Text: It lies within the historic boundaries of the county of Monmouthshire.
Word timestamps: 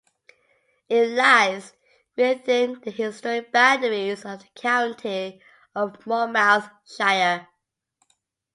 It 0.89 1.09
lies 1.09 1.73
within 2.17 2.81
the 2.83 2.89
historic 2.89 3.51
boundaries 3.51 4.25
of 4.25 4.39
the 4.39 4.47
county 4.55 5.39
of 5.75 6.07
Monmouthshire. 6.07 7.47